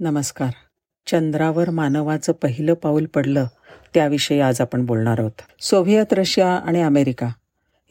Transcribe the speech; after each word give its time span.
नमस्कार. 0.00 0.50
चंद्रावर 1.06 1.70
मानवाचं 1.70 2.32
पहिलं 2.32 2.74
पाऊल 2.74 3.06
पडलं 3.06 3.46
त्याविषयी 3.94 4.40
आज 4.40 4.60
आपण 4.60 4.86
बोलणार 4.86 5.20
आहोत. 5.20 5.62
सोव्हिएत 5.62 6.12
रशिया 6.12 6.52
आणि 6.52 6.82
अमेरिका 6.82 7.28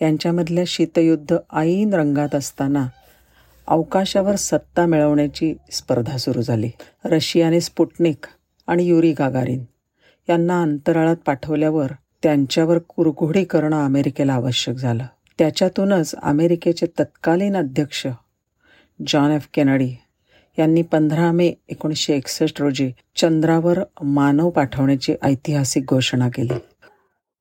यांच्यामधलं 0.01 0.63
शीतयुद्ध 0.67 1.37
ऐन 1.53 1.93
रंगात 1.93 2.35
असताना 2.35 2.87
अवकाशावर 3.67 4.35
सत्ता 4.35 4.85
मिळवण्याची 4.85 5.55
स्पर्धा 5.71 6.17
सुरू 6.17 6.41
झाली. 6.41 6.69
रशियाने 7.05 7.61
स्पुटनिक 7.61 8.25
आणि 8.67 8.83
युरी 8.83 9.13
गागारिन 9.13 9.65
यांना 10.29 10.61
अंतराळात 10.61 11.15
पाठवल्यावर 11.15 11.91
त्यांच्यावर 12.23 12.77
कुरघोडी 12.77 13.43
करणं 13.43 13.85
अमेरिकेला 13.85 14.33
आवश्यक 14.33 14.75
झालं. 14.75 15.05
त्याच्यातूनच 15.39 16.15
अमेरिकेचे 16.15 16.85
तत्कालीन 16.85 17.57
अध्यक्ष 17.57 18.07
जॉन 19.07 19.31
एफ. 19.31 19.47
केनडी 19.53 19.95
यांनी 20.59 20.81
पंधरा 20.81 21.31
मे 21.31 21.53
एकोणीसशे 21.69 22.15
एकसष्ट 22.15 22.61
रोजी 22.61 22.91
चंद्रावर 23.17 23.79
मानव 24.03 24.49
पाठवण्याची 24.49 25.13
ऐतिहासिक 25.23 25.85
घोषणा 25.85 26.29
केली. 26.29 26.57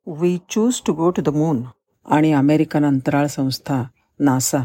We 0.06 0.37
choose 0.51 0.80
to 0.87 0.93
go 0.93 1.10
to 1.10 1.23
the 1.23 1.29
moon 1.29 1.62
आणि 2.07 2.33
अमेरिकन 2.33 2.84
अंतराळ 2.84 3.27
संस्था 3.27 3.83
नासा 4.20 4.59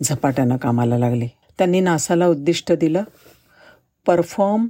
झपाट्यानं 0.00 0.56
कामाला 0.56 0.98
लागली. 0.98 1.28
त्यांनी 1.58 1.80
नासाला 1.80 2.26
उद्दिष्ट 2.26 2.72
दिलं 2.72 3.02
perform 4.06 4.66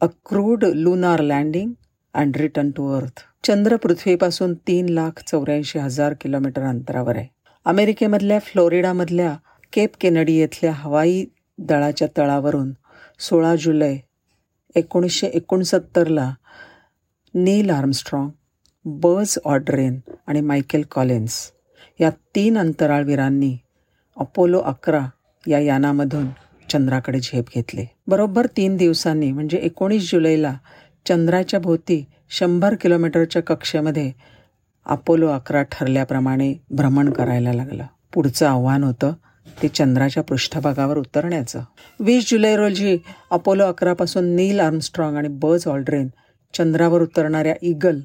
a 0.00 0.06
crewed 0.26 0.64
lunar 0.64 1.20
landing 1.20 1.72
and 2.14 2.36
return 2.36 2.70
to 2.70 2.92
earth 2.92 3.22
चंद्र 3.44 3.76
पृथ्वीपासून 3.76 4.54
तीन 4.66 4.88
लाख 4.88 5.22
चौऱ्याऐंशी 5.26 5.78
हजार 5.78 6.14
किलोमीटर 6.20 6.62
अंतरावर 6.62 7.16
आहे. 7.16 7.26
अमेरिकेमधल्या 7.64 8.38
फ्लोरिडामधल्या 8.38 9.36
केप 9.72 9.90
केनडी 10.00 10.36
येथल्या 10.36 10.72
हवाई 10.72 11.24
दळाच्या 11.58 12.08
तळावरून 12.16 12.70
सोळा 13.20 13.54
जुलै 13.56 13.96
एकोणीसशे 14.74 15.26
एकोणसत्तरला 15.26 16.34
नील 17.34 17.70
आर्मस्ट्रॉंग 17.70 18.30
बर्ज 18.84 19.38
ऑड्रेन 19.44 20.00
आणि 20.26 20.40
मायकेल 20.40 20.82
कॉलिन्स 20.90 21.52
या 22.00 22.10
तीन 22.10 22.58
अंतराळवीरांनी 22.58 23.58
अपोलो 24.16 24.60
अकरा 24.60 25.06
या 25.46 25.58
यानामधून 25.58 26.26
चंद्राकडे 26.70 27.20
झेप 27.20 27.44
घेतली. 27.54 27.84
बरोबर 28.06 28.46
तीन 28.46 28.76
दिवसांनी 28.76 29.32
म्हणजे 29.32 29.58
एकोणीस 29.58 30.10
जुलैला 30.10 30.54
चंद्राच्या 31.06 31.60
भोवती 31.60 32.04
शंभर 32.30 32.74
किलोमीटरच्या 32.74 33.42
कक्षेमध्ये 33.42 34.12
अपोलो 34.86 35.28
अकरा 35.28 35.62
ठरल्याप्रमाणे 35.62 36.54
भ्रमण 36.70 37.10
करायला 37.10 37.52
लागलं. 37.52 37.84
पुढचं 38.14 38.46
आव्हान 38.46 38.84
होतं 38.84 39.12
ते 39.62 39.68
चंद्राच्या 39.68 40.22
पृष्ठभागावर 40.22 40.96
उतरण्याचं. 40.96 41.60
वीस 42.00 42.30
जुलै 42.30 42.56
रोजी 42.56 42.98
अपोलो 43.30 43.64
अकरापासून 43.64 44.24
नील 44.36 44.60
आर्मस्ट्रॉंग 44.60 45.16
आणि 45.16 45.28
बज 45.28 45.66
ऑल्ड्रेन 45.66 46.08
चंद्रावर 46.54 47.02
उतरणाऱ्या 47.02 47.54
इगल 47.62 48.00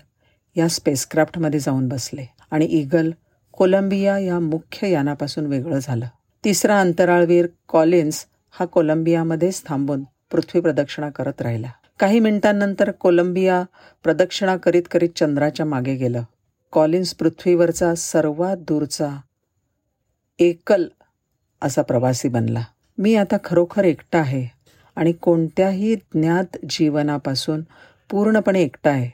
या 0.55 0.67
स्पेसक्राफ्टमध्ये 0.67 1.59
जाऊन 1.59 1.87
बसले 1.87 2.25
आणि 2.51 2.65
इगल 2.65 3.11
कोलंबिया 3.53 4.19
या 4.19 4.39
मुख्य 4.39 4.89
यानापासून 4.89 5.45
वेगळं 5.45 5.79
झालं. 5.81 6.05
तिसरा 6.43 6.79
अंतराळवीर 6.79 7.47
कॉलिन्स 7.69 8.25
हा 8.51 8.65
कोलंबियामध्येच 8.65 9.63
थांबून 9.65 10.03
पृथ्वी 10.31 10.61
प्रदक्षिणा 10.61 11.09
करत 11.09 11.41
राहिला. 11.41 11.67
काही 11.99 12.19
मिनिटांनंतर 12.19 12.91
कोलंबिया 12.91 13.63
प्रदक्षिणा 14.03 14.57
करीत 14.57 14.83
करीत 14.91 15.09
चंद्राच्या 15.15 15.65
मागे 15.65 15.95
गेलं. 15.95 16.23
कॉलिन्स 16.71 17.13
पृथ्वीवरचा 17.13 17.95
सर्वात 17.95 18.57
दूरचा 18.57 19.09
एकल 20.39 20.85
असा 21.61 21.81
प्रवासी 21.81 22.29
बनला. 22.29 22.63
मी 22.97 23.15
आता 23.15 23.37
खरोखर 23.43 23.83
एकटा 23.83 24.19
आहे 24.19 24.47
आणि 24.95 25.11
कोणत्याही 25.11 25.95
ज्ञात 25.95 26.57
जीवनापासून 26.69 27.61
पूर्णपणे 28.09 28.61
एकटा 28.61 28.89
आहे 28.89 29.09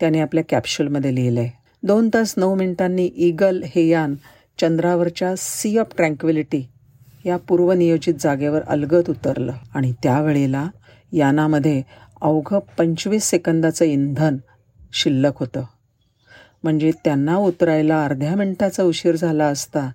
त्याने 0.00 0.20
आपल्या 0.20 0.44
कॅप्सूलमध्ये 0.48 1.14
लिहिलं 1.14 1.40
आहे 1.40 1.50
दोन 1.82 2.08
तास 2.14 2.34
नऊ 2.36 2.54
मिनिटांनी 2.54 3.10
ईगल 3.16 3.62
हे 3.66 3.88
यान 3.88 4.14
चंद्रावरच्या 4.60 5.34
सी 5.38 5.76
ऑफ 5.78 5.96
ट्रँक्विलिटी 5.96 6.64
या 7.24 7.36
पूर्वनियोजित 7.36 8.14
जागेवर 8.20 8.62
अलगत 8.62 9.10
उतरलं 9.10 9.52
आणि 9.74 9.92
त्यावेळेला 10.02 10.66
यानामध्ये 11.12 11.82
अवघं 12.22 12.58
पंचवीस 12.78 13.24
सेकंदाचं 13.24 13.84
इंधन 13.84 14.36
शिल्लक 14.92 15.38
होतं. 15.38 15.62
म्हणजे 16.64 16.90
त्यांना 17.04 17.36
उतरायला 17.36 18.04
अर्ध्या 18.04 18.34
मिनिटाचा 18.36 18.82
उशीर 18.82 19.16
झाला 19.16 19.46
असता 19.46 19.88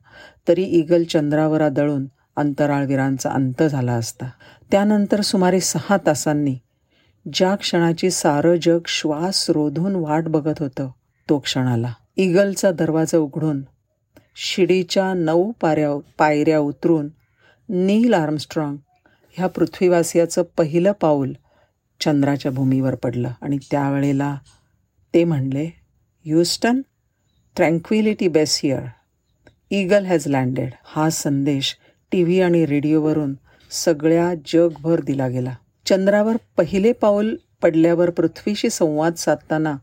तरी 0.48 0.64
ईगल 0.80 1.04
चंद्रावर 1.04 1.62
आदळून 1.62 2.06
अंतराळवीरांचा 2.38 3.30
अंत 3.30 3.64
झाला 3.64 3.94
असता. 3.94 4.30
त्यानंतर 4.72 5.22
सुमारे 5.22 5.60
सहा 5.60 5.98
तासांनी 6.06 6.56
ज्या 7.26 7.56
क्षणाची 7.56 8.12
सारं 8.12 8.56
जग 8.62 8.88
श्वास 8.88 9.50
रोधून 9.50 9.96
वाट 9.96 10.28
बघत 10.28 10.60
होतं 10.60 10.90
तो 11.30 11.40
क्षण 11.40 11.68
आला. 11.68 11.92
ईगलचा 12.18 12.72
दरवाजा 12.72 13.18
उघडून 13.18 13.62
शिडीच्या 14.36 15.14
नऊ 15.14 15.52
पाऱ्या 15.62 15.90
पायऱ्या 16.18 16.60
उतरून 16.60 17.10
नील 17.70 18.14
आर्मस्ट्रॉंग 18.14 18.78
ह्या 19.38 19.48
पृथ्वीवासियाचं 19.48 20.44
पहिलं 20.58 20.92
पाऊल 20.92 21.34
चंद्राच्या 22.02 22.52
भूमीवर 22.52 22.96
पडलं 22.96 23.32
आणि 23.42 23.58
त्यावेळेला 23.72 24.36
ते 25.14 25.24
म्हणले 25.24 25.70
Houston 26.26 26.82
Tranquility 27.56 28.28
base 28.28 28.60
here 28.64 28.86
Eagle 29.72 30.06
has 30.06 30.28
landed 30.28 30.70
हा 30.86 31.10
संदेश 31.10 31.76
टी 32.12 32.24
व्ही 32.24 32.42
आणि 32.42 32.66
रेडिओवरून 32.66 33.34
सगळ्या 33.72 34.34
जगभर 34.46 35.02
दिला 35.02 35.28
गेला. 35.28 35.54
चंद्रावर 35.86 36.38
पहिले 36.58 36.92
पाऊल 36.92 37.36
पडल्यावर 37.62 38.10
पृथ्वीशी 38.10 38.70
संवाद 38.70 39.14
साधताना 39.14 39.76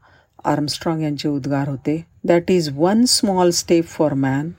आर्मस्ट्रॉंग 0.44 1.02
यांचे 1.02 1.28
उद्गार 1.28 1.68
होते. 1.68 2.04
That 2.24 2.50
is 2.50 2.68
one 2.76 3.04
small 3.04 3.50
step 3.50 3.84
for 3.84 4.14
man 4.14 4.50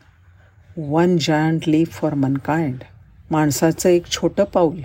one 0.78 1.18
giant 1.18 1.68
leap 1.68 1.88
for 1.88 2.14
mankind 2.14 2.84
माणसाचं 3.32 3.90
एक 3.90 4.08
छोटं 4.12 4.44
पाऊल 4.44 4.82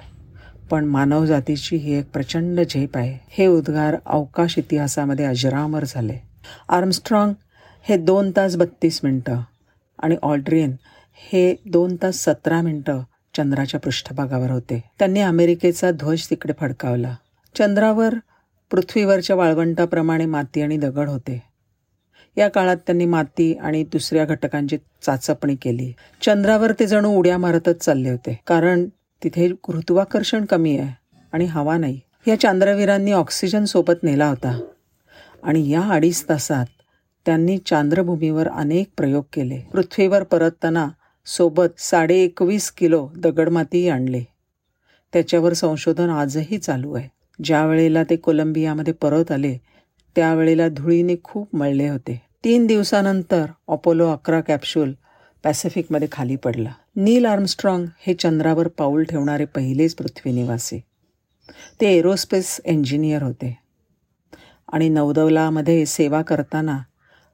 पण 0.70 0.84
मानवजातीची 0.84 1.76
ही 1.76 1.94
एक 1.94 2.10
प्रचंड 2.10 2.60
झेप 2.60 2.96
आहे. 2.96 3.18
हे 3.30 3.46
उद्गार 3.46 3.96
अवकाश 4.06 4.58
इतिहासामध्ये 4.58 5.24
अजरामर 5.24 5.84
झाले. 5.86 6.31
आर्मस्ट्रॉंग 6.68 7.32
हे 7.82 7.96
दोन 7.96 8.30
तास 8.36 8.56
बत्तीस 8.56 9.00
मिनटं 9.04 9.40
आणि 10.02 10.16
ऑल्ड्रियन 10.22 10.76
हे 11.30 11.56
दोन 11.66 11.96
तास 12.02 12.16
सतरा 12.16 12.60
मिनटं 12.60 13.02
चंद्राच्या 13.36 13.80
पृष्ठभागावर 13.80 14.50
होते. 14.50 14.84
त्यांनी 14.98 15.20
अमेरिकेचा 15.20 15.90
ध्वज 15.90 16.26
तिकडे 16.30 16.52
फडकावला. 16.60 17.16
चंद्रावर 17.58 18.14
पृथ्वीवरच्या 18.70 19.36
वाळवंटाप्रमाणे 19.36 20.26
माती 20.26 20.62
आणि 20.62 20.76
दगड 20.76 21.08
होते. 21.08 21.42
या 22.36 22.48
काळात 22.48 22.76
त्यांनी 22.76 23.04
माती 23.04 23.54
आणि 23.54 23.82
दुसऱ्या 23.82 24.24
घटकांची 24.24 24.78
चाचपणी 25.02 25.54
केली. 25.54 25.92
चंद्रावर 26.22 26.72
ते 26.72 26.86
जणू 26.86 27.08
उड्या 27.08 27.38
मारतच 27.38 27.84
चालले 27.84 28.10
होते. 28.10 28.40
कारण 28.46 28.84
तिथे 29.24 29.48
गुरुत्वाकर्षण 29.48 30.44
कमी 30.44 30.78
आहे 30.78 30.94
आणि 31.32 31.44
हवा 31.44 31.78
नाही. 31.78 32.00
या 32.26 32.40
चांद्रवीरांनी 32.40 33.12
ऑक्सिजन 33.12 33.64
सोबत 33.64 33.92
नेला 34.02 34.28
होता. 34.28 34.60
आणि 35.42 35.70
या 35.70 35.82
अडीच 35.82 36.28
तासात 36.28 36.66
त्यांनी 37.26 37.58
चांद्रभूमीवर 37.58 38.48
अनेक 38.48 38.90
प्रयोग 38.96 39.24
केले. 39.32 39.58
पृथ्वीवर 39.72 40.22
परतताना 40.22 40.88
सोबत 41.26 41.80
साडे 41.80 42.16
एकवीस 42.16 42.70
किलो 42.70 43.08
दगडमातीही 43.16 43.88
आणले. 43.88 44.22
त्याच्यावर 45.12 45.52
संशोधन 45.52 46.10
आजही 46.10 46.58
चालू 46.58 46.94
आहे. 46.94 47.08
ज्या 47.44 47.66
वेळेला 47.66 48.02
ते 48.02 48.16
कोलंबियामध्ये 48.16 48.94
परत 48.94 49.30
आले 49.32 49.56
त्यावेळेला 50.16 50.68
धुळीने 50.68 51.14
खूप 51.24 51.56
मळले 51.56 51.88
होते. 51.88 52.22
तीन 52.44 52.66
दिवसानंतर 52.66 53.46
अपोलो 53.68 54.08
अकरा 54.08 54.40
कॅप्सूल 54.40 54.92
पॅसिफिकमध्ये 55.44 56.08
खाली 56.12 56.36
पडला. 56.36 56.72
नील 56.96 57.26
आर्मस्ट्रॉंग 57.26 57.86
हे 57.98 58.14
चंद्रावर 58.14 58.68
पाऊल 58.68 59.04
ठेवणारे 59.04 59.44
पहिलेच 59.44 59.94
पृथ्वी 59.94 60.32
निवासी 60.32 60.80
ते 61.80 61.92
एरोस्पेस 61.98 62.60
इंजिनियर 62.64 63.22
होते. 63.22 63.61
आणि 64.72 64.88
नौदौलामध्ये 64.88 65.86
सेवा 65.86 66.22
करताना 66.22 66.78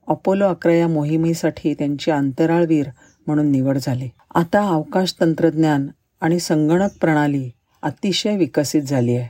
अपोलो 0.08 0.48
अकरा 0.48 0.72
या 0.72 0.88
मोहिमेसाठी 0.88 1.74
त्यांची 1.74 2.10
अंतराळवीर 2.10 2.86
म्हणून 3.26 3.46
निवड 3.46 3.78
झाली. 3.78 4.08
आता 4.34 4.68
अवकाश 4.68 5.14
तंत्रज्ञान 5.20 5.88
आणि 6.20 6.40
संगणक 6.40 6.90
प्रणाली 7.00 7.50
अतिशय 7.82 8.36
विकसित 8.36 8.82
झाली 8.82 9.16
आहे. 9.16 9.28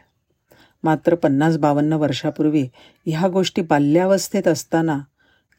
मात्र 0.82 1.14
पन्नास 1.14 1.56
बावन्न 1.56 1.92
वर्षापूर्वी 1.92 2.68
ह्या 3.06 3.28
गोष्टी 3.28 3.62
बाल्यावस्थेत 3.62 4.48
असताना 4.48 4.98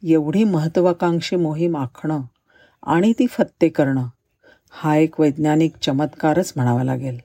एवढी 0.04 0.44
महत्त्वाकांक्षी 0.44 1.36
मोहीम 1.36 1.78
आखणं 1.78 2.22
आणि 2.84 3.14
ती 3.20 3.28
फत्ते 3.28 3.70
करणं 3.70 4.08
हा 4.72 4.96
एक 4.96 5.20
वैज्ञानिक 5.20 5.72
चमत्कारच 5.82 6.54
म्हणावा 6.56 6.84
लागेल. 6.84 7.20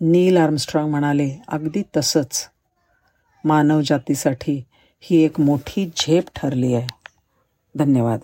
नील 0.00 0.36
आर्मस्ट्रॉंग 0.36 0.90
म्हणाले 0.90 1.36
अगदी 1.48 1.82
तसंच. 1.96 2.48
मानवजातीसाठी 3.44 4.64
ही 5.00 5.24
एक 5.24 5.40
मोठी 5.40 5.90
झेप 5.96 6.24
ठरली 6.36 6.74
आहे. 6.74 6.86
धन्यवाद. 7.74 8.20